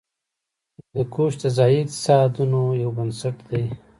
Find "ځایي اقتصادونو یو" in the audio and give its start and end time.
1.57-2.89